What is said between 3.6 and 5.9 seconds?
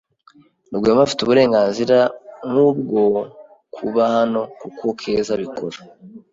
kuba hano nkuko Keza abikora.